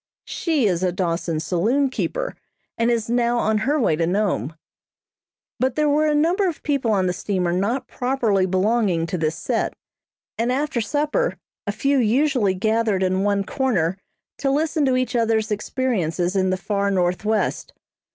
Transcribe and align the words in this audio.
She 0.25 0.65
is 0.65 0.81
a 0.81 0.91
Dawson 0.91 1.39
saloon 1.39 1.87
keeper, 1.91 2.33
and 2.75 2.89
is 2.89 3.07
now 3.07 3.37
on 3.37 3.59
her 3.59 3.79
way 3.79 3.95
to 3.97 4.07
Nome. 4.07 4.55
But 5.59 5.75
there 5.75 5.87
were 5.87 6.07
a 6.07 6.15
number 6.15 6.47
of 6.47 6.63
people 6.63 6.89
on 6.89 7.05
the 7.05 7.13
steamer 7.13 7.51
not 7.51 7.85
properly 7.87 8.47
belonging 8.47 9.05
to 9.05 9.17
this 9.19 9.35
set, 9.35 9.75
and 10.39 10.51
after 10.51 10.81
supper 10.81 11.37
a 11.67 11.71
few 11.71 11.99
usually 11.99 12.55
gathered 12.55 13.03
in 13.03 13.21
one 13.21 13.43
corner 13.43 13.95
to 14.39 14.49
listen 14.49 14.85
to 14.85 14.97
each 14.97 15.15
other's 15.15 15.51
experiences 15.51 16.35
in 16.35 16.49
the 16.49 16.57
far 16.57 16.89
Northwest. 16.89 17.71